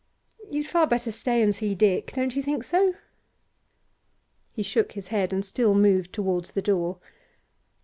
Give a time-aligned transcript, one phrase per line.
[0.49, 2.95] You'd far better stay and see Dick; don't you think so?'
[4.51, 6.97] He shook his head and still moved towards the door.